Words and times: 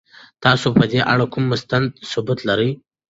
تاسو 0.43 0.67
په 0.77 0.83
دې 0.91 0.99
اړه 1.11 1.25
کوم 1.33 1.43
مستند 1.51 1.87
ثبوت 2.09 2.39
لرئ؟ 2.49 2.69